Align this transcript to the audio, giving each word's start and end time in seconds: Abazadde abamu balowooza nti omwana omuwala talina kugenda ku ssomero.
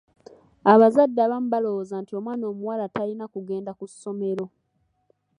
Abazadde 0.73 1.19
abamu 1.23 1.47
balowooza 1.53 1.95
nti 1.99 2.11
omwana 2.19 2.43
omuwala 2.51 2.85
talina 2.95 3.25
kugenda 3.33 3.71
ku 3.77 3.85
ssomero. 3.91 4.45